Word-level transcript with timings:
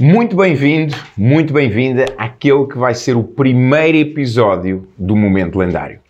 Muito 0.00 0.34
bem-vindo, 0.34 0.92
muito 1.16 1.52
bem-vinda 1.52 2.06
àquele 2.18 2.66
que 2.66 2.76
vai 2.76 2.94
ser 2.94 3.16
o 3.16 3.22
primeiro 3.22 3.96
episódio 3.96 4.88
do 4.98 5.14
Momento 5.14 5.56
Lendário. 5.56 6.00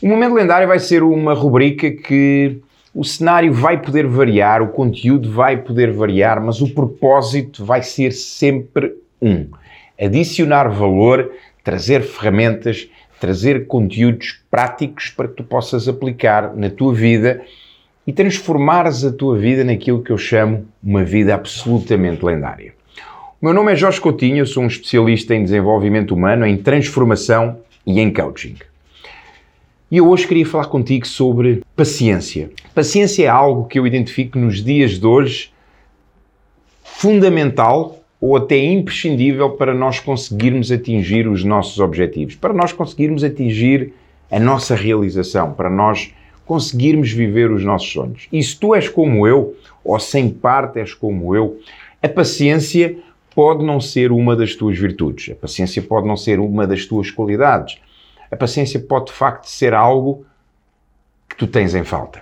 O 0.00 0.06
Momento 0.06 0.34
Lendário 0.34 0.68
vai 0.68 0.78
ser 0.78 1.02
uma 1.02 1.34
rubrica 1.34 1.90
que 1.90 2.60
o 2.94 3.02
cenário 3.02 3.52
vai 3.52 3.82
poder 3.82 4.06
variar, 4.06 4.62
o 4.62 4.68
conteúdo 4.68 5.28
vai 5.32 5.56
poder 5.56 5.90
variar, 5.90 6.40
mas 6.40 6.60
o 6.60 6.72
propósito 6.72 7.64
vai 7.64 7.82
ser 7.82 8.12
sempre 8.12 8.94
um: 9.20 9.48
adicionar 10.00 10.68
valor, 10.68 11.32
trazer 11.64 12.02
ferramentas, 12.02 12.88
trazer 13.18 13.66
conteúdos 13.66 14.40
práticos 14.48 15.08
para 15.10 15.26
que 15.26 15.34
tu 15.34 15.42
possas 15.42 15.88
aplicar 15.88 16.54
na 16.54 16.70
tua 16.70 16.94
vida 16.94 17.42
e 18.06 18.12
transformares 18.12 19.04
a 19.04 19.12
tua 19.12 19.38
vida 19.38 19.62
naquilo 19.64 20.02
que 20.02 20.10
eu 20.10 20.18
chamo 20.18 20.66
uma 20.82 21.04
vida 21.04 21.34
absolutamente 21.34 22.24
lendária. 22.24 22.72
O 23.40 23.46
meu 23.46 23.54
nome 23.54 23.72
é 23.72 23.76
Jorge 23.76 24.00
Coutinho, 24.00 24.38
eu 24.38 24.46
sou 24.46 24.62
um 24.62 24.66
especialista 24.66 25.34
em 25.34 25.44
desenvolvimento 25.44 26.14
humano, 26.14 26.46
em 26.46 26.56
transformação 26.56 27.58
e 27.86 28.00
em 28.00 28.12
coaching. 28.12 28.56
E 29.90 29.96
eu 29.96 30.08
hoje 30.08 30.26
queria 30.26 30.46
falar 30.46 30.66
contigo 30.66 31.06
sobre 31.06 31.62
paciência. 31.74 32.50
Paciência 32.74 33.24
é 33.24 33.28
algo 33.28 33.66
que 33.66 33.78
eu 33.78 33.86
identifico 33.86 34.38
nos 34.38 34.62
dias 34.62 34.98
de 34.98 35.06
hoje 35.06 35.52
fundamental 36.82 37.98
ou 38.20 38.36
até 38.36 38.58
imprescindível 38.58 39.50
para 39.50 39.74
nós 39.74 39.98
conseguirmos 39.98 40.70
atingir 40.70 41.26
os 41.26 41.42
nossos 41.42 41.80
objetivos, 41.80 42.34
para 42.34 42.52
nós 42.52 42.72
conseguirmos 42.72 43.24
atingir 43.24 43.92
a 44.30 44.38
nossa 44.38 44.74
realização, 44.74 45.54
para 45.54 45.70
nós 45.70 46.12
conseguirmos 46.50 47.12
viver 47.12 47.48
os 47.52 47.62
nossos 47.62 47.92
sonhos. 47.92 48.26
E 48.32 48.42
se 48.42 48.58
tu 48.58 48.74
és 48.74 48.88
como 48.88 49.24
eu, 49.24 49.56
ou 49.84 50.00
sem 50.00 50.28
parte 50.28 50.80
és 50.80 50.92
como 50.92 51.32
eu, 51.32 51.60
a 52.02 52.08
paciência 52.08 52.98
pode 53.32 53.64
não 53.64 53.80
ser 53.80 54.10
uma 54.10 54.34
das 54.34 54.56
tuas 54.56 54.76
virtudes, 54.76 55.30
a 55.30 55.36
paciência 55.36 55.80
pode 55.80 56.08
não 56.08 56.16
ser 56.16 56.40
uma 56.40 56.66
das 56.66 56.86
tuas 56.86 57.08
qualidades, 57.08 57.78
a 58.28 58.34
paciência 58.34 58.80
pode 58.80 59.06
de 59.06 59.12
facto 59.12 59.44
ser 59.44 59.72
algo 59.72 60.26
que 61.28 61.36
tu 61.36 61.46
tens 61.46 61.72
em 61.72 61.84
falta. 61.84 62.20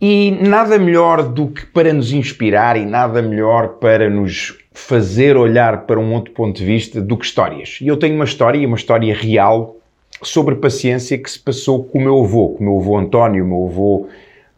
E 0.00 0.32
nada 0.32 0.76
melhor 0.76 1.22
do 1.22 1.46
que 1.46 1.66
para 1.66 1.92
nos 1.92 2.10
inspirar 2.12 2.76
e 2.76 2.84
nada 2.84 3.22
melhor 3.22 3.74
para 3.78 4.10
nos 4.10 4.58
fazer 4.72 5.36
olhar 5.36 5.86
para 5.86 6.00
um 6.00 6.12
outro 6.12 6.32
ponto 6.32 6.56
de 6.56 6.64
vista 6.64 7.00
do 7.00 7.16
que 7.16 7.24
histórias. 7.24 7.78
E 7.80 7.86
eu 7.86 7.96
tenho 7.96 8.16
uma 8.16 8.24
história, 8.24 8.66
uma 8.66 8.76
história 8.76 9.14
real, 9.14 9.76
sobre 10.22 10.56
paciência 10.56 11.16
que 11.18 11.30
se 11.30 11.38
passou 11.38 11.84
com 11.84 11.98
o 11.98 12.02
meu 12.02 12.22
avô, 12.22 12.50
com 12.50 12.64
o 12.64 12.66
meu 12.66 12.78
avô 12.78 12.98
António, 12.98 13.44
o 13.44 13.48
meu 13.48 13.66
avô 13.66 14.08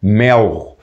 Melro, 0.01 0.73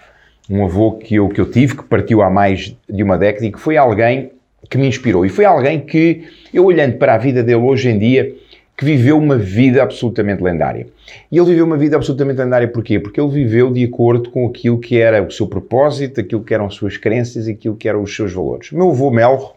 um 0.48 0.64
avô 0.64 0.92
que 0.92 1.14
eu, 1.16 1.28
que 1.28 1.40
eu 1.40 1.50
tive, 1.50 1.76
que 1.76 1.84
partiu 1.84 2.22
há 2.22 2.30
mais 2.30 2.74
de 2.88 3.02
uma 3.02 3.18
década 3.18 3.46
e 3.46 3.52
que 3.52 3.60
foi 3.60 3.76
alguém 3.76 4.32
que 4.68 4.78
me 4.78 4.86
inspirou. 4.86 5.24
E 5.24 5.28
foi 5.28 5.44
alguém 5.44 5.80
que, 5.80 6.24
eu 6.52 6.64
olhando 6.64 6.96
para 6.96 7.14
a 7.14 7.18
vida 7.18 7.42
dele 7.42 7.60
hoje 7.60 7.88
em 7.88 7.98
dia, 7.98 8.34
que 8.76 8.84
viveu 8.84 9.18
uma 9.18 9.36
vida 9.36 9.82
absolutamente 9.82 10.42
lendária. 10.42 10.86
E 11.30 11.36
ele 11.36 11.46
viveu 11.50 11.66
uma 11.66 11.76
vida 11.76 11.96
absolutamente 11.96 12.38
lendária 12.38 12.66
porquê? 12.66 12.98
Porque 12.98 13.20
ele 13.20 13.30
viveu 13.30 13.70
de 13.70 13.84
acordo 13.84 14.30
com 14.30 14.46
aquilo 14.46 14.78
que 14.78 14.98
era 14.98 15.22
o 15.22 15.30
seu 15.30 15.46
propósito, 15.46 16.20
aquilo 16.20 16.42
que 16.42 16.54
eram 16.54 16.66
as 16.66 16.74
suas 16.74 16.96
crenças 16.96 17.46
e 17.46 17.52
aquilo 17.52 17.76
que 17.76 17.88
eram 17.88 18.02
os 18.02 18.14
seus 18.14 18.32
valores. 18.32 18.72
O 18.72 18.76
meu 18.76 18.90
avô 18.90 19.10
Melro 19.10 19.50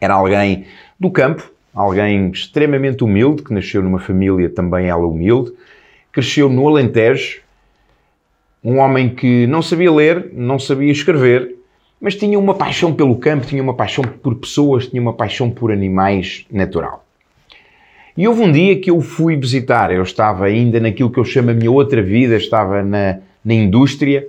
era 0.00 0.14
alguém 0.14 0.66
do 1.00 1.10
campo, 1.10 1.50
alguém 1.78 2.30
extremamente 2.30 3.04
humilde, 3.04 3.42
que 3.44 3.54
nasceu 3.54 3.80
numa 3.80 4.00
família 4.00 4.50
também 4.50 4.88
ela 4.88 5.06
humilde, 5.06 5.52
cresceu 6.10 6.48
no 6.48 6.66
Alentejo, 6.66 7.40
um 8.64 8.78
homem 8.78 9.14
que 9.14 9.46
não 9.46 9.62
sabia 9.62 9.92
ler, 9.92 10.30
não 10.32 10.58
sabia 10.58 10.90
escrever, 10.90 11.54
mas 12.00 12.16
tinha 12.16 12.36
uma 12.36 12.54
paixão 12.54 12.92
pelo 12.92 13.16
campo, 13.16 13.46
tinha 13.46 13.62
uma 13.62 13.74
paixão 13.74 14.02
por 14.02 14.34
pessoas, 14.34 14.88
tinha 14.88 15.00
uma 15.00 15.12
paixão 15.12 15.50
por 15.50 15.70
animais 15.70 16.44
natural. 16.50 17.04
E 18.16 18.26
houve 18.26 18.42
um 18.42 18.50
dia 18.50 18.80
que 18.80 18.90
eu 18.90 19.00
fui 19.00 19.36
visitar, 19.36 19.92
eu 19.92 20.02
estava 20.02 20.46
ainda 20.46 20.80
naquilo 20.80 21.10
que 21.10 21.20
eu 21.20 21.24
chamo 21.24 21.50
a 21.50 21.54
minha 21.54 21.70
outra 21.70 22.02
vida, 22.02 22.34
estava 22.34 22.82
na, 22.82 23.20
na 23.44 23.54
indústria, 23.54 24.26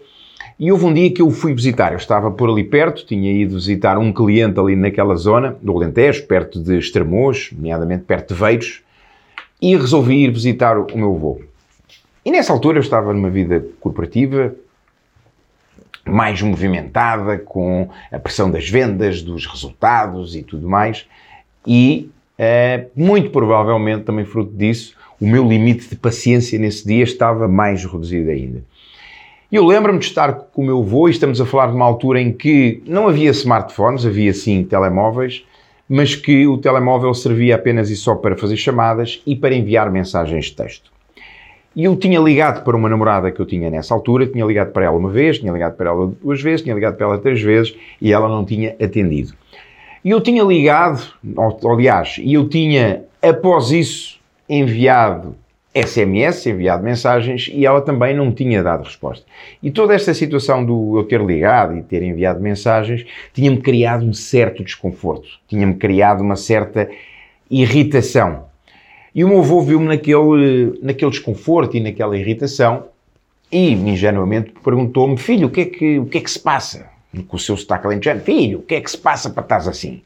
e 0.60 0.72
houve 0.74 0.86
um 0.86 0.94
dia 0.94 1.10
que 1.10 1.22
eu 1.22 1.32
fui 1.32 1.54
visitar, 1.54 1.94
eu 1.94 1.98
estava 1.98 2.30
por 2.30 2.50
ali 2.50 2.66
perto, 2.66 3.06
tinha 3.06 3.32
ido 3.32 3.56
visitar 3.56 3.98
um 3.98 4.12
cliente 4.12 4.60
ali 4.60 4.76
naquela 4.76 5.16
zona, 5.16 5.58
do 5.62 5.72
Alentejo, 5.72 6.28
perto 6.28 6.62
de 6.62 6.78
Estremoz, 6.78 7.50
nomeadamente 7.54 8.04
perto 8.04 8.34
de 8.34 8.40
Veiros, 8.40 8.82
e 9.62 9.76
resolvi 9.78 10.26
ir 10.26 10.32
visitar 10.32 10.78
o 10.78 10.98
meu 10.98 11.16
avô. 11.16 11.42
E 12.26 12.32
nessa 12.32 12.52
altura 12.52 12.78
eu 12.78 12.82
estava 12.82 13.14
numa 13.14 13.30
vida 13.30 13.66
corporativa, 13.80 14.54
mais 16.06 16.42
movimentada, 16.42 17.38
com 17.38 17.90
a 18.12 18.20
pressão 18.20 18.52
das 18.52 18.70
vendas, 18.70 19.22
dos 19.22 19.46
resultados 19.46 20.36
e 20.36 20.44
tudo 20.44 20.68
mais, 20.68 21.08
e 21.66 22.10
é, 22.38 22.88
muito 22.94 23.30
provavelmente, 23.30 24.04
também 24.04 24.26
fruto 24.26 24.52
disso, 24.52 24.94
o 25.22 25.28
meu 25.28 25.48
limite 25.48 25.88
de 25.88 25.96
paciência 25.96 26.60
nesse 26.60 26.86
dia 26.86 27.04
estava 27.04 27.48
mais 27.48 27.86
reduzido 27.86 28.30
ainda. 28.30 28.62
E 29.52 29.56
eu 29.56 29.66
lembro-me 29.66 29.98
de 29.98 30.06
estar 30.06 30.32
com 30.32 30.62
o 30.62 30.66
meu 30.66 30.80
avô, 30.80 31.08
e 31.08 31.12
estamos 31.12 31.42
a 31.42 31.46
falar 31.46 31.68
de 31.68 31.76
uma 31.76 31.86
altura 31.86 32.22
em 32.22 32.32
que 32.32 32.84
não 32.86 33.08
havia 33.08 33.32
smartphones, 33.32 34.06
havia 34.06 34.32
sim 34.32 34.64
telemóveis, 34.64 35.44
mas 35.90 36.14
que 36.14 36.46
o 36.46 36.56
telemóvel 36.56 37.12
servia 37.16 37.56
apenas 37.56 37.90
e 37.90 37.96
só 37.96 38.14
para 38.14 38.38
fazer 38.38 38.58
chamadas 38.58 39.24
e 39.26 39.36
para 39.36 39.56
enviar 39.56 39.90
mensagens 39.92 40.46
de 40.46 40.56
texto. 40.56 40.92
E 41.76 41.84
eu 41.84 41.96
tinha 41.96 42.20
ligado 42.20 42.64
para 42.64 42.78
uma 42.78 42.88
namorada 42.88 43.32
que 43.32 43.40
eu 43.40 43.46
tinha 43.46 43.72
nessa 43.72 43.92
altura, 43.92 44.28
tinha 44.28 44.46
ligado 44.46 44.72
para 44.72 44.86
ela 44.86 44.96
uma 44.96 45.10
vez, 45.10 45.40
tinha 45.40 45.52
ligado 45.52 45.76
para 45.76 45.90
ela 45.90 46.14
duas 46.22 46.40
vezes, 46.40 46.62
tinha 46.62 46.76
ligado 46.76 46.96
para 46.96 47.08
ela 47.08 47.18
três 47.18 47.42
vezes 47.42 47.76
e 48.00 48.14
ela 48.14 48.30
não 48.30 48.46
tinha 48.46 48.76
atendido. 48.80 49.34
E 50.06 50.12
eu 50.12 50.22
tinha 50.22 50.44
ligado, 50.44 51.02
aliás, 51.66 52.20
e 52.20 52.36
eu 52.36 52.48
tinha, 52.48 53.04
após 53.20 53.72
isso, 53.72 54.20
enviado 54.48 55.36
SMS, 55.74 56.48
enviado 56.48 56.84
mensagens 56.84 57.50
e 57.54 57.66
ela 57.66 57.82
também 57.82 58.16
não 58.16 58.32
tinha 58.32 58.64
dado 58.64 58.84
resposta. 58.84 59.26
E 59.62 59.70
toda 59.70 59.94
esta 59.94 60.14
situação 60.14 60.66
do 60.66 60.98
eu 60.98 61.04
ter 61.04 61.22
ligado 61.22 61.78
e 61.78 61.84
ter 61.84 62.02
enviado 62.02 62.40
mensagens 62.40 63.06
tinha-me 63.34 63.62
criado 63.62 64.06
um 64.06 64.14
certo 64.14 64.64
desconforto, 64.64 65.28
tinha-me 65.48 65.76
criado 65.76 66.22
uma 66.22 66.36
certa 66.36 66.90
irritação. 67.50 68.46
E 69.14 69.24
o 69.24 69.28
meu 69.28 69.40
avô 69.40 69.62
viu-me 69.62 69.88
naquele, 69.88 70.80
naquele 70.82 71.12
desconforto 71.12 71.78
e 71.78 71.80
naquela 71.80 72.18
irritação 72.18 72.86
e, 73.52 73.72
ingenuamente, 73.72 74.54
perguntou-me: 74.64 75.18
Filho, 75.18 75.48
o 75.48 75.50
que, 75.50 75.62
é 75.62 75.66
que, 75.66 76.00
o 76.00 76.06
que 76.06 76.18
é 76.20 76.22
que 76.22 76.32
se 76.32 76.40
passa? 76.40 76.90
com 77.28 77.38
o 77.38 77.40
seu 77.40 77.58
sotaque 77.58 77.88
alentejano, 77.88 78.22
filho, 78.22 78.60
o 78.60 78.62
que 78.62 78.76
é 78.76 78.82
que 78.82 78.92
se 78.92 78.98
passa 78.98 79.30
para 79.30 79.42
estás 79.42 79.68
assim? 79.68 80.02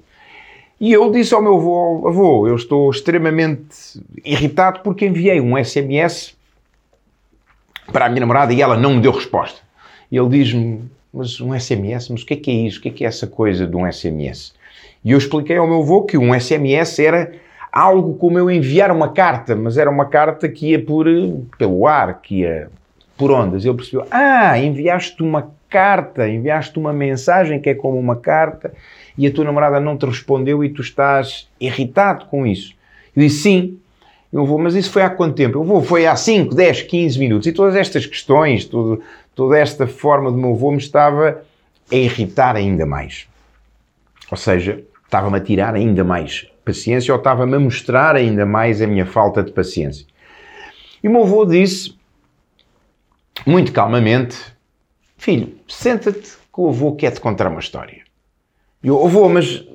E 0.84 0.92
eu 0.92 1.10
disse 1.10 1.34
ao 1.34 1.42
meu 1.42 1.56
avô, 1.56 2.10
avô, 2.10 2.46
eu 2.46 2.58
estou 2.58 2.92
extremamente 2.92 4.04
irritado 4.26 4.82
porque 4.82 5.06
enviei 5.06 5.40
um 5.40 5.58
SMS 5.58 6.36
para 7.90 8.08
a 8.08 8.10
minha 8.10 8.20
namorada 8.20 8.52
e 8.52 8.62
ela 8.62 8.76
não 8.76 8.96
me 8.96 9.00
deu 9.00 9.14
resposta. 9.14 9.62
E 10.12 10.18
ele 10.18 10.28
diz-me, 10.28 10.82
mas 11.14 11.40
um 11.40 11.58
SMS, 11.58 12.10
mas 12.10 12.24
o 12.24 12.26
que 12.26 12.34
é 12.34 12.36
que 12.36 12.52
é 12.52 12.54
isso? 12.54 12.80
O 12.80 12.82
que 12.82 12.90
é 12.90 12.92
que 12.92 13.06
é 13.06 13.08
essa 13.08 13.26
coisa 13.26 13.66
de 13.66 13.74
um 13.78 13.90
SMS? 13.90 14.54
E 15.06 15.12
eu 15.12 15.18
expliquei 15.18 15.56
ao 15.56 15.66
meu 15.66 15.80
avô 15.80 16.02
que 16.02 16.18
um 16.18 16.38
SMS 16.38 17.00
era 17.00 17.32
algo 17.72 18.16
como 18.16 18.38
eu 18.38 18.52
enviar 18.52 18.92
uma 18.92 19.08
carta, 19.08 19.56
mas 19.56 19.78
era 19.78 19.90
uma 19.90 20.08
carta 20.08 20.50
que 20.50 20.72
ia 20.72 20.84
por, 20.84 21.06
pelo 21.58 21.88
ar, 21.88 22.20
que 22.22 22.42
ia 22.42 22.70
por 23.18 23.32
ondas. 23.32 23.64
Ele 23.64 23.78
percebeu, 23.78 24.06
ah, 24.12 24.60
enviaste 24.60 25.24
uma 25.24 25.50
carta, 25.74 26.30
enviaste 26.30 26.78
uma 26.78 26.94
mensagem 26.94 27.60
que 27.60 27.72
é 27.72 27.74
como 27.74 27.98
uma 27.98 28.16
carta 28.16 28.72
e 29.18 29.26
a 29.26 29.34
tua 29.34 29.44
namorada 29.44 29.80
não 29.80 29.98
te 29.98 30.06
respondeu 30.06 30.64
e 30.64 30.70
tu 30.70 30.84
estás 30.84 31.50
irritado 31.60 32.26
com 32.26 32.46
isso. 32.46 32.76
Eu 33.16 33.24
disse 33.24 33.42
sim. 33.42 33.80
Eu 34.32 34.46
vou, 34.46 34.60
mas 34.60 34.76
isso 34.76 34.92
foi 34.92 35.02
há 35.02 35.10
quanto 35.10 35.36
tempo? 35.36 35.58
Eu 35.58 35.64
vou, 35.64 35.82
foi 35.82 36.06
há 36.06 36.16
5, 36.16 36.54
10, 36.54 36.84
15 36.84 37.20
minutos. 37.20 37.48
E 37.48 37.52
todas 37.52 37.76
estas 37.76 38.06
questões, 38.06 38.66
tudo, 38.66 39.02
toda 39.34 39.58
esta 39.58 39.88
forma 39.88 40.32
do 40.32 40.38
meu 40.38 40.52
avô 40.52 40.72
me 40.72 40.78
estava 40.78 41.44
a 41.92 41.96
irritar 41.96 42.56
ainda 42.56 42.86
mais. 42.86 43.28
Ou 44.30 44.38
seja, 44.38 44.84
estava-me 45.06 45.38
a 45.38 45.42
tirar 45.42 45.76
ainda 45.76 46.04
mais 46.04 46.48
paciência 46.66 47.14
ou 47.14 47.18
estava-me 47.18 47.56
a 47.56 47.60
mostrar 47.60 48.16
ainda 48.16 48.46
mais 48.46 48.82
a 48.82 48.88
minha 48.88 49.06
falta 49.06 49.44
de 49.44 49.52
paciência. 49.52 50.06
E 51.04 51.08
o 51.08 51.12
meu 51.12 51.24
avô 51.24 51.46
disse, 51.46 51.96
muito 53.46 53.72
calmamente, 53.72 54.53
Filho, 55.24 55.54
senta-te 55.70 56.32
que 56.54 56.60
o 56.60 56.68
avô 56.68 56.98
quer-te 56.98 57.22
contar 57.22 57.48
uma 57.48 57.62
história. 57.62 58.02
E 58.84 58.92
o 58.92 59.06
avô, 59.06 59.30
mas. 59.30 59.66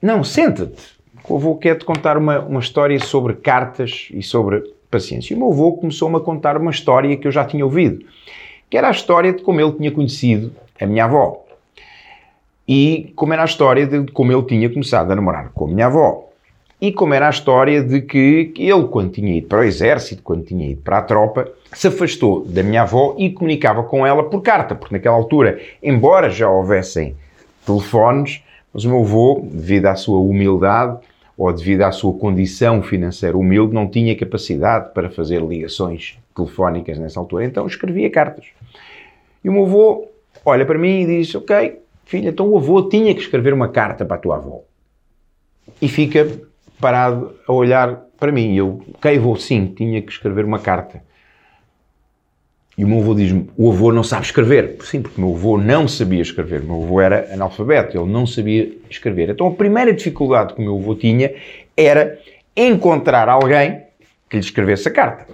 Não, 0.00 0.22
senta-te. 0.22 0.80
O 1.28 1.34
avô 1.34 1.56
quer-te 1.56 1.84
contar 1.84 2.16
uma, 2.16 2.38
uma 2.38 2.60
história 2.60 2.96
sobre 3.00 3.34
cartas 3.34 4.06
e 4.12 4.22
sobre 4.22 4.62
paciência. 4.88 5.34
E 5.34 5.36
o 5.36 5.40
meu 5.40 5.50
avô 5.50 5.72
começou-me 5.72 6.14
a 6.14 6.20
contar 6.20 6.56
uma 6.56 6.70
história 6.70 7.16
que 7.16 7.26
eu 7.26 7.32
já 7.32 7.44
tinha 7.44 7.64
ouvido, 7.64 8.06
que 8.70 8.78
era 8.78 8.86
a 8.86 8.92
história 8.92 9.32
de 9.32 9.42
como 9.42 9.60
ele 9.60 9.72
tinha 9.72 9.90
conhecido 9.90 10.52
a 10.80 10.86
minha 10.86 11.06
avó. 11.06 11.44
E 12.68 13.12
como 13.16 13.32
era 13.32 13.42
a 13.42 13.46
história 13.46 13.84
de 13.84 14.12
como 14.12 14.30
ele 14.30 14.44
tinha 14.44 14.70
começado 14.70 15.10
a 15.10 15.16
namorar 15.16 15.50
com 15.54 15.64
a 15.64 15.68
minha 15.68 15.86
avó. 15.86 16.27
E 16.80 16.92
como 16.92 17.12
era 17.12 17.26
a 17.26 17.30
história 17.30 17.82
de 17.82 18.00
que 18.00 18.52
ele, 18.56 18.84
quando 18.84 19.10
tinha 19.10 19.36
ido 19.36 19.48
para 19.48 19.60
o 19.60 19.64
exército, 19.64 20.22
quando 20.22 20.44
tinha 20.44 20.68
ido 20.68 20.80
para 20.80 20.98
a 20.98 21.02
tropa, 21.02 21.50
se 21.72 21.88
afastou 21.88 22.44
da 22.44 22.62
minha 22.62 22.82
avó 22.82 23.16
e 23.18 23.30
comunicava 23.30 23.82
com 23.82 24.06
ela 24.06 24.22
por 24.22 24.40
carta, 24.42 24.74
porque 24.74 24.94
naquela 24.94 25.16
altura, 25.16 25.60
embora 25.82 26.30
já 26.30 26.48
houvessem 26.48 27.16
telefones, 27.66 28.42
mas 28.72 28.84
o 28.84 28.88
meu 28.90 29.00
avô, 29.00 29.44
devido 29.50 29.86
à 29.86 29.96
sua 29.96 30.20
humildade 30.20 30.98
ou 31.36 31.52
devido 31.52 31.82
à 31.82 31.90
sua 31.90 32.12
condição 32.14 32.80
financeira 32.80 33.36
humilde, 33.36 33.74
não 33.74 33.88
tinha 33.88 34.16
capacidade 34.16 34.92
para 34.94 35.10
fazer 35.10 35.42
ligações 35.42 36.16
telefónicas 36.34 36.96
nessa 36.98 37.18
altura, 37.18 37.44
então 37.44 37.66
escrevia 37.66 38.08
cartas. 38.08 38.46
E 39.42 39.48
o 39.48 39.52
meu 39.52 39.64
avô 39.64 40.08
olha 40.44 40.64
para 40.64 40.78
mim 40.78 41.02
e 41.02 41.06
diz: 41.06 41.34
Ok, 41.34 41.80
filha, 42.04 42.28
então 42.28 42.48
o 42.48 42.56
avô 42.56 42.88
tinha 42.88 43.12
que 43.14 43.20
escrever 43.20 43.52
uma 43.52 43.68
carta 43.68 44.04
para 44.04 44.16
a 44.16 44.20
tua 44.20 44.36
avó. 44.36 44.62
E 45.82 45.88
fica 45.88 46.26
parado 46.80 47.34
a 47.46 47.52
olhar 47.52 48.08
para 48.18 48.32
mim. 48.32 48.54
Eu, 48.56 48.82
ok, 48.94 49.20
sim, 49.38 49.72
tinha 49.76 50.02
que 50.02 50.10
escrever 50.10 50.44
uma 50.44 50.58
carta. 50.58 51.02
E 52.76 52.84
o 52.84 52.88
meu 52.88 53.00
avô 53.00 53.14
diz-me: 53.14 53.50
o 53.56 53.72
avô 53.72 53.92
não 53.92 54.04
sabe 54.04 54.24
escrever. 54.24 54.76
Sim, 54.82 55.02
porque 55.02 55.20
o 55.20 55.24
meu 55.24 55.34
avô 55.34 55.58
não 55.58 55.88
sabia 55.88 56.22
escrever. 56.22 56.60
O 56.60 56.64
meu 56.64 56.82
avô 56.84 57.00
era 57.00 57.32
analfabeto, 57.32 57.98
ele 57.98 58.10
não 58.10 58.26
sabia 58.26 58.72
escrever. 58.88 59.30
Então 59.30 59.48
a 59.48 59.52
primeira 59.52 59.92
dificuldade 59.92 60.54
que 60.54 60.60
o 60.60 60.64
meu 60.64 60.76
avô 60.78 60.94
tinha 60.94 61.34
era 61.76 62.18
encontrar 62.56 63.28
alguém 63.28 63.82
que 64.30 64.36
lhe 64.36 64.42
escrevesse 64.42 64.88
a 64.88 64.92
carta. 64.92 65.26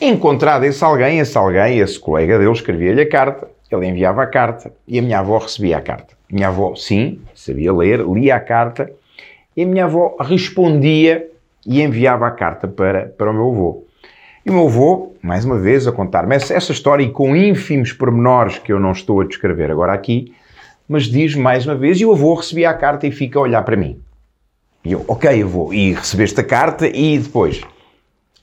Encontrado 0.00 0.64
esse 0.64 0.82
alguém, 0.82 1.18
esse 1.18 1.36
alguém, 1.36 1.78
esse 1.78 1.98
colega 1.98 2.38
dele, 2.38 2.52
escrevia-lhe 2.52 3.02
a 3.02 3.08
carta, 3.08 3.48
ele 3.70 3.86
enviava 3.86 4.22
a 4.22 4.26
carta 4.26 4.72
e 4.86 4.98
a 4.98 5.02
minha 5.02 5.18
avó 5.18 5.38
recebia 5.38 5.76
a 5.76 5.80
carta. 5.80 6.14
Minha 6.30 6.48
avó, 6.48 6.74
sim, 6.74 7.20
sabia 7.34 7.72
ler, 7.72 8.00
lia 8.00 8.36
a 8.36 8.40
carta 8.40 8.90
e 9.56 9.62
a 9.62 9.66
minha 9.66 9.84
avó 9.84 10.16
respondia 10.20 11.28
e 11.66 11.82
enviava 11.82 12.26
a 12.26 12.30
carta 12.30 12.66
para, 12.66 13.06
para 13.06 13.30
o 13.30 13.34
meu 13.34 13.50
avô. 13.50 13.84
E 14.44 14.50
o 14.50 14.54
meu 14.54 14.66
avô, 14.66 15.12
mais 15.22 15.44
uma 15.44 15.58
vez, 15.58 15.86
a 15.86 15.92
contar-me 15.92 16.34
essa, 16.34 16.54
essa 16.54 16.72
história 16.72 17.04
e 17.04 17.10
com 17.10 17.36
ínfimos 17.36 17.92
pormenores 17.92 18.58
que 18.58 18.72
eu 18.72 18.80
não 18.80 18.92
estou 18.92 19.20
a 19.20 19.24
descrever 19.24 19.70
agora 19.70 19.92
aqui, 19.92 20.34
mas 20.88 21.04
diz 21.04 21.34
mais 21.34 21.66
uma 21.66 21.74
vez, 21.74 22.00
e 22.00 22.06
o 22.06 22.12
avô 22.12 22.34
recebia 22.34 22.70
a 22.70 22.74
carta 22.74 23.06
e 23.06 23.12
fica 23.12 23.38
a 23.38 23.42
olhar 23.42 23.62
para 23.62 23.76
mim. 23.76 24.00
E 24.84 24.92
eu, 24.92 25.04
ok, 25.06 25.42
avô, 25.42 25.72
e 25.72 25.92
recebeste 25.92 26.40
a 26.40 26.44
carta 26.44 26.88
e 26.88 27.18
depois? 27.18 27.60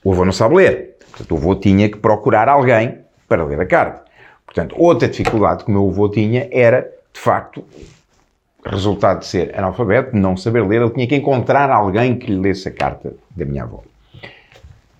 O 0.04 0.12
avô 0.12 0.24
não 0.24 0.32
sabe 0.32 0.54
ler. 0.54 0.96
Portanto, 1.10 1.32
o 1.32 1.36
avô 1.36 1.56
tinha 1.56 1.88
que 1.88 1.98
procurar 1.98 2.48
alguém 2.48 2.98
para 3.28 3.44
ler 3.44 3.60
a 3.60 3.66
carta. 3.66 4.04
Portanto, 4.46 4.74
outra 4.78 5.08
dificuldade 5.08 5.64
que 5.64 5.70
o 5.70 5.72
meu 5.74 5.88
avô 5.88 6.08
tinha 6.08 6.48
era, 6.52 6.88
de 7.12 7.20
facto, 7.20 7.64
resultado 8.70 9.20
de 9.20 9.26
ser 9.26 9.56
analfabeto, 9.56 10.12
de 10.12 10.18
não 10.18 10.36
saber 10.36 10.62
ler, 10.64 10.82
ele 10.82 10.90
tinha 10.90 11.06
que 11.06 11.16
encontrar 11.16 11.70
alguém 11.70 12.16
que 12.16 12.30
lhe 12.30 12.40
lesse 12.40 12.68
a 12.68 12.70
carta 12.70 13.14
da 13.34 13.44
minha 13.44 13.62
avó. 13.62 13.82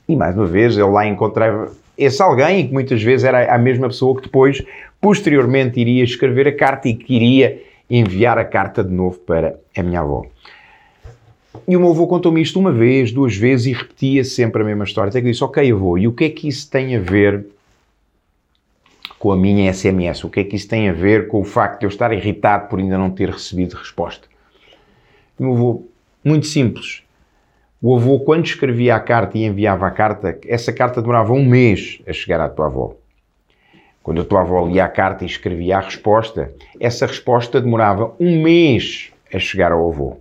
E 0.08 0.16
mais 0.16 0.34
uma 0.36 0.46
vez, 0.46 0.76
ele 0.76 0.88
lá 0.88 1.06
encontrava 1.06 1.70
esse 1.96 2.22
alguém, 2.22 2.68
que 2.68 2.72
muitas 2.72 3.02
vezes 3.02 3.24
era 3.24 3.52
a 3.52 3.58
mesma 3.58 3.88
pessoa 3.88 4.16
que 4.16 4.22
depois, 4.22 4.62
posteriormente, 5.00 5.80
iria 5.80 6.04
escrever 6.04 6.46
a 6.48 6.56
carta 6.56 6.88
e 6.88 6.94
que 6.94 7.14
iria 7.14 7.60
enviar 7.90 8.38
a 8.38 8.44
carta 8.44 8.84
de 8.84 8.92
novo 8.92 9.18
para 9.18 9.58
a 9.76 9.82
minha 9.82 10.00
avó. 10.00 10.24
E 11.66 11.76
o 11.76 11.80
meu 11.80 11.90
avô 11.90 12.06
contou-me 12.06 12.40
isto 12.40 12.58
uma 12.58 12.72
vez, 12.72 13.12
duas 13.12 13.36
vezes 13.36 13.66
e 13.66 13.72
repetia 13.72 14.24
sempre 14.24 14.62
a 14.62 14.64
mesma 14.64 14.84
história. 14.84 15.10
Até 15.10 15.20
que 15.20 15.26
disse: 15.26 15.42
Ok, 15.42 15.70
avô, 15.70 15.98
e 15.98 16.06
o 16.06 16.12
que 16.12 16.24
é 16.24 16.30
que 16.30 16.48
isso 16.48 16.70
tem 16.70 16.96
a 16.96 17.00
ver 17.00 17.44
com 19.18 19.32
a 19.32 19.36
minha 19.36 19.72
SMS? 19.72 20.24
O 20.24 20.30
que 20.30 20.40
é 20.40 20.44
que 20.44 20.56
isso 20.56 20.68
tem 20.68 20.88
a 20.88 20.92
ver 20.92 21.28
com 21.28 21.40
o 21.40 21.44
facto 21.44 21.80
de 21.80 21.86
eu 21.86 21.88
estar 21.88 22.12
irritado 22.12 22.68
por 22.68 22.78
ainda 22.78 22.96
não 22.96 23.10
ter 23.10 23.30
recebido 23.30 23.76
resposta? 23.76 24.28
O 25.38 25.42
meu 25.42 25.52
avô, 25.52 25.82
muito 26.24 26.46
simples. 26.46 27.02
O 27.80 27.94
avô, 27.96 28.20
quando 28.20 28.46
escrevia 28.46 28.96
a 28.96 29.00
carta 29.00 29.38
e 29.38 29.44
enviava 29.44 29.86
a 29.86 29.90
carta, 29.90 30.38
essa 30.46 30.72
carta 30.72 31.00
demorava 31.00 31.32
um 31.32 31.44
mês 31.44 32.00
a 32.06 32.12
chegar 32.12 32.40
à 32.40 32.48
tua 32.48 32.66
avó. 32.66 32.94
Quando 34.02 34.22
a 34.22 34.24
tua 34.24 34.40
avó 34.40 34.66
lia 34.66 34.84
a 34.84 34.88
carta 34.88 35.24
e 35.24 35.26
escrevia 35.26 35.76
a 35.76 35.80
resposta, 35.80 36.52
essa 36.80 37.06
resposta 37.06 37.60
demorava 37.60 38.14
um 38.18 38.42
mês 38.42 39.12
a 39.32 39.38
chegar 39.38 39.70
ao 39.70 39.88
avô. 39.88 40.16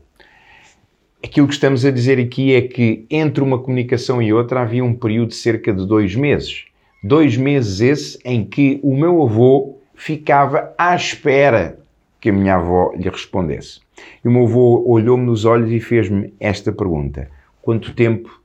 Aquilo 1.24 1.48
que 1.48 1.54
estamos 1.54 1.84
a 1.84 1.92
dizer 1.92 2.20
aqui 2.20 2.54
é 2.54 2.62
que 2.62 3.06
entre 3.10 3.44
uma 3.44 3.58
comunicação 3.58 4.22
e 4.22 4.32
outra 4.32 4.62
havia 4.62 4.84
um 4.84 4.94
período 4.94 5.30
de 5.30 5.36
cerca 5.36 5.74
de 5.74 5.86
dois 5.86 6.16
meses. 6.16 6.66
Dois 7.07 7.38
meses 7.38 7.80
esse 7.80 8.19
em 8.25 8.44
que 8.44 8.81
o 8.83 8.94
meu 8.94 9.24
avô 9.24 9.77
ficava 9.95 10.74
à 10.77 10.94
espera 10.94 11.80
que 12.19 12.27
a 12.27 12.33
minha 12.33 12.56
avó 12.56 12.92
lhe 12.98 13.07
respondesse. 13.09 13.80
E 14.21 14.27
o 14.27 14.31
meu 14.31 14.44
avô 14.44 14.83
olhou-me 14.86 15.25
nos 15.25 15.45
olhos 15.45 15.71
e 15.71 15.80
fez-me 15.80 16.33
esta 16.38 16.69
pergunta: 16.69 17.31
Quanto 17.62 17.94
tempo 17.94 18.42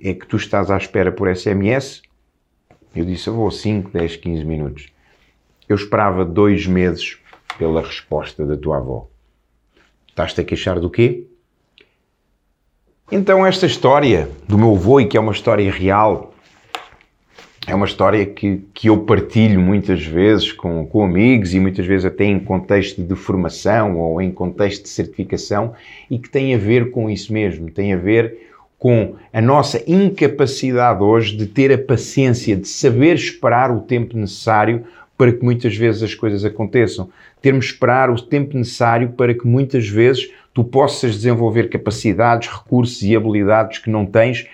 é 0.00 0.14
que 0.14 0.26
tu 0.26 0.38
estás 0.38 0.70
à 0.70 0.78
espera 0.78 1.12
por 1.12 1.28
SMS? 1.28 2.00
Eu 2.94 3.04
disse: 3.04 3.28
Avô, 3.28 3.50
5, 3.50 3.90
10, 3.90 4.16
15 4.16 4.44
minutos. 4.46 4.88
Eu 5.68 5.76
esperava 5.76 6.24
dois 6.24 6.66
meses 6.66 7.18
pela 7.58 7.82
resposta 7.82 8.46
da 8.46 8.56
tua 8.56 8.78
avó. 8.78 9.08
Estás-te 10.08 10.40
a 10.40 10.44
queixar 10.44 10.80
do 10.80 10.88
quê? 10.88 11.26
Então, 13.12 13.44
esta 13.44 13.66
história 13.66 14.30
do 14.48 14.56
meu 14.56 14.74
avô, 14.74 15.00
e 15.00 15.06
que 15.06 15.18
é 15.18 15.20
uma 15.20 15.32
história 15.32 15.70
real, 15.70 16.32
é 17.66 17.74
uma 17.74 17.86
história 17.86 18.24
que, 18.24 18.62
que 18.72 18.88
eu 18.88 18.98
partilho 18.98 19.60
muitas 19.60 20.04
vezes 20.04 20.52
com, 20.52 20.86
com 20.86 21.04
amigos 21.04 21.52
e 21.52 21.58
muitas 21.58 21.84
vezes 21.84 22.04
até 22.04 22.24
em 22.24 22.38
contexto 22.38 23.02
de 23.02 23.14
formação 23.16 23.98
ou 23.98 24.22
em 24.22 24.30
contexto 24.30 24.84
de 24.84 24.88
certificação 24.88 25.74
e 26.08 26.18
que 26.18 26.28
tem 26.28 26.54
a 26.54 26.58
ver 26.58 26.92
com 26.92 27.10
isso 27.10 27.32
mesmo, 27.32 27.70
tem 27.70 27.92
a 27.92 27.96
ver 27.96 28.52
com 28.78 29.16
a 29.32 29.40
nossa 29.40 29.82
incapacidade 29.90 31.02
hoje 31.02 31.36
de 31.36 31.46
ter 31.46 31.72
a 31.72 31.78
paciência, 31.78 32.54
de 32.54 32.68
saber 32.68 33.16
esperar 33.16 33.72
o 33.72 33.80
tempo 33.80 34.16
necessário 34.16 34.84
para 35.18 35.32
que 35.32 35.42
muitas 35.42 35.74
vezes 35.74 36.02
as 36.02 36.14
coisas 36.14 36.44
aconteçam. 36.44 37.08
Termos 37.40 37.66
esperar 37.66 38.10
o 38.10 38.20
tempo 38.20 38.56
necessário 38.56 39.08
para 39.10 39.34
que 39.34 39.46
muitas 39.46 39.88
vezes 39.88 40.30
tu 40.54 40.62
possas 40.62 41.14
desenvolver 41.14 41.68
capacidades, 41.68 42.48
recursos 42.48 43.02
e 43.02 43.16
habilidades 43.16 43.78
que 43.78 43.90
não 43.90 44.06
tens 44.06 44.46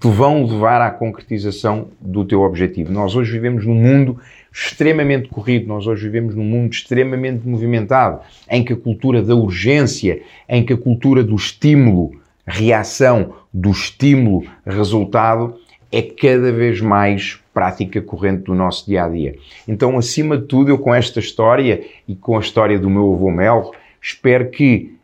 te 0.00 0.08
vão 0.08 0.46
levar 0.46 0.80
à 0.80 0.90
concretização 0.90 1.88
do 2.00 2.24
teu 2.24 2.40
objetivo. 2.40 2.90
Nós 2.90 3.14
hoje 3.14 3.32
vivemos 3.32 3.66
num 3.66 3.74
mundo 3.74 4.18
extremamente 4.50 5.28
corrido, 5.28 5.68
nós 5.68 5.86
hoje 5.86 6.02
vivemos 6.04 6.34
num 6.34 6.42
mundo 6.42 6.72
extremamente 6.72 7.46
movimentado, 7.46 8.20
em 8.50 8.64
que 8.64 8.72
a 8.72 8.76
cultura 8.76 9.22
da 9.22 9.34
urgência, 9.34 10.22
em 10.48 10.64
que 10.64 10.72
a 10.72 10.76
cultura 10.76 11.22
do 11.22 11.36
estímulo, 11.36 12.12
reação, 12.46 13.34
do 13.52 13.70
estímulo, 13.70 14.44
resultado, 14.64 15.56
é 15.92 16.00
cada 16.00 16.50
vez 16.50 16.80
mais 16.80 17.38
prática 17.52 18.00
corrente 18.00 18.44
do 18.44 18.54
nosso 18.54 18.86
dia 18.86 19.04
a 19.04 19.08
dia. 19.08 19.34
Então, 19.68 19.98
acima 19.98 20.38
de 20.38 20.46
tudo, 20.46 20.70
eu 20.70 20.78
com 20.78 20.94
esta 20.94 21.20
história 21.20 21.84
e 22.08 22.14
com 22.14 22.38
a 22.38 22.40
história 22.40 22.78
do 22.78 22.88
meu 22.88 23.12
avô 23.12 23.30
Mel, 23.30 23.72
espero 24.00 24.50
que 24.50 24.94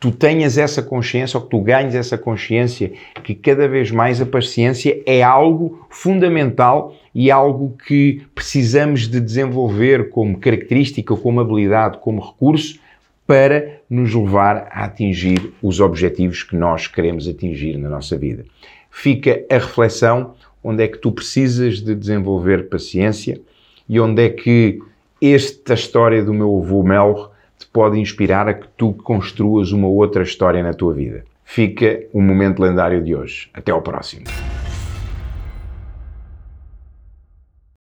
tu 0.00 0.10
tenhas 0.10 0.56
essa 0.56 0.82
consciência 0.82 1.36
ou 1.36 1.44
que 1.44 1.50
tu 1.50 1.60
ganhes 1.60 1.94
essa 1.94 2.16
consciência 2.16 2.90
que 3.22 3.34
cada 3.34 3.68
vez 3.68 3.90
mais 3.90 4.18
a 4.18 4.24
paciência 4.26 5.00
é 5.04 5.22
algo 5.22 5.86
fundamental 5.90 6.96
e 7.14 7.30
algo 7.30 7.76
que 7.86 8.22
precisamos 8.34 9.06
de 9.06 9.20
desenvolver 9.20 10.08
como 10.08 10.38
característica, 10.38 11.14
como 11.14 11.40
habilidade, 11.40 11.98
como 11.98 12.22
recurso 12.22 12.80
para 13.26 13.78
nos 13.90 14.14
levar 14.14 14.68
a 14.72 14.84
atingir 14.86 15.52
os 15.62 15.80
objetivos 15.80 16.42
que 16.42 16.56
nós 16.56 16.86
queremos 16.86 17.28
atingir 17.28 17.76
na 17.76 17.90
nossa 17.90 18.16
vida. 18.16 18.44
Fica 18.90 19.44
a 19.50 19.54
reflexão 19.54 20.34
onde 20.64 20.82
é 20.82 20.88
que 20.88 20.98
tu 20.98 21.12
precisas 21.12 21.80
de 21.80 21.94
desenvolver 21.94 22.70
paciência 22.70 23.38
e 23.86 24.00
onde 24.00 24.24
é 24.24 24.30
que 24.30 24.80
esta 25.20 25.74
história 25.74 26.24
do 26.24 26.32
meu 26.32 26.58
avô 26.58 26.82
Melro 26.82 27.29
pode 27.72 27.98
inspirar 27.98 28.48
a 28.48 28.54
que 28.54 28.66
tu 28.76 28.92
construas 28.92 29.72
uma 29.72 29.88
outra 29.88 30.22
história 30.22 30.62
na 30.62 30.72
tua 30.72 30.92
vida. 30.92 31.24
Fica 31.44 32.04
o 32.12 32.20
momento 32.20 32.60
lendário 32.62 33.02
de 33.02 33.14
hoje. 33.14 33.50
Até 33.52 33.72
ao 33.72 33.82
próximo. 33.82 34.26